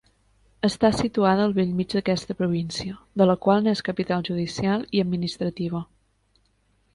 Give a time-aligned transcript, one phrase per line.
[0.67, 5.85] Està situada al bell mig d'aquesta província, de la qual n'és capital judicial i administrativa.